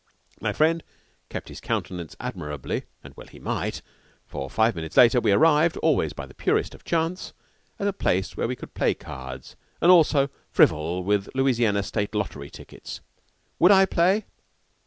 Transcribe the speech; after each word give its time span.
My 0.39 0.51
friend 0.51 0.81
kept 1.29 1.49
his 1.49 1.61
countenance 1.61 2.15
admirably, 2.19 2.85
and 3.03 3.15
well 3.15 3.27
he 3.27 3.37
might, 3.37 3.83
for 4.25 4.49
five 4.49 4.73
minutes 4.75 4.97
later 4.97 5.21
we 5.21 5.31
arrived, 5.31 5.77
always 5.77 6.11
by 6.11 6.25
the 6.25 6.33
purest 6.33 6.73
of 6.73 6.83
chance, 6.83 7.33
at 7.77 7.87
a 7.87 7.93
place 7.93 8.35
where 8.35 8.47
we 8.47 8.55
could 8.55 8.73
play 8.73 8.95
cards 8.95 9.55
and 9.79 9.91
also 9.91 10.31
frivol 10.49 11.03
with 11.03 11.29
Louisiana 11.35 11.83
State 11.83 12.15
Lottery 12.15 12.49
tickets. 12.49 13.01
Would 13.59 13.71
I 13.71 13.85
play? 13.85 14.25